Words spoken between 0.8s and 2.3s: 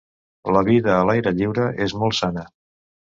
a l'aire lliure és molt